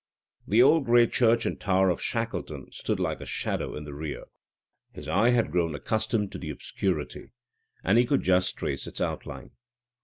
The 0.47 0.63
old 0.63 0.85
grey 0.85 1.05
church 1.05 1.45
and 1.45 1.59
tower 1.59 1.91
of 1.91 2.01
Shackleton 2.01 2.71
stood 2.71 2.99
like 2.99 3.21
a 3.21 3.25
shadow 3.27 3.75
in 3.75 3.83
the 3.83 3.93
rear. 3.93 4.23
His 4.93 5.07
eye 5.07 5.29
had 5.29 5.51
grown 5.51 5.75
accustomed 5.75 6.31
to 6.31 6.39
the 6.39 6.49
obscurity, 6.49 7.33
and 7.83 7.99
he 7.99 8.07
could 8.07 8.23
just 8.23 8.57
trace 8.57 8.87
its 8.87 8.99
outline. 8.99 9.51